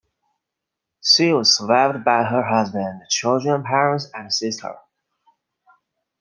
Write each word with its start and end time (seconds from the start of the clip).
She 1.03 1.31
was 1.31 1.55
survived 1.55 2.03
by 2.03 2.23
her 2.23 2.41
husband, 2.41 3.03
children, 3.11 3.63
parents, 3.63 4.07
and 4.15 4.33
sister. 4.33 4.75